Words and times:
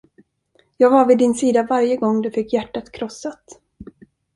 Jag 0.77 0.89
var 0.89 1.05
vid 1.05 1.17
din 1.17 1.33
sida 1.33 1.63
varje 1.63 1.97
gång 1.97 2.21
du 2.21 2.31
fick 2.31 2.53
hjärtat 2.53 2.91
krossat. 2.91 3.61